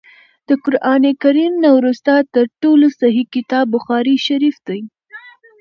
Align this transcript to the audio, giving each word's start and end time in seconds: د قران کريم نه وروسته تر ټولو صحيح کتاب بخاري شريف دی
د 0.47 0.49
قران 0.63 1.03
کريم 1.23 1.53
نه 1.63 1.69
وروسته 1.77 2.11
تر 2.35 2.45
ټولو 2.61 2.87
صحيح 3.01 3.27
کتاب 3.35 3.65
بخاري 3.75 4.15
شريف 4.27 4.57
دی 4.67 4.79